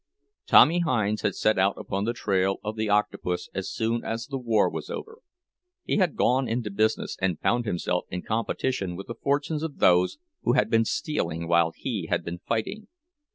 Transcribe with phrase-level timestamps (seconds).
[0.47, 4.39] Tommy Hinds had set out upon the trail of the Octopus as soon as the
[4.39, 5.19] war was over.
[5.83, 10.17] He had gone into business, and found himself in competition with the fortunes of those
[10.41, 12.87] who had been stealing while he had been fighting.